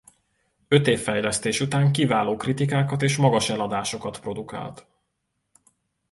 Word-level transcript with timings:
Öt 0.67 0.87
év 0.87 0.99
fejlesztés 0.99 1.59
után 1.59 1.91
kiváló 1.91 2.35
kritikákat 2.35 3.01
és 3.01 3.17
magas 3.17 3.49
eladásokat 3.49 4.19
produkált. 4.19 4.87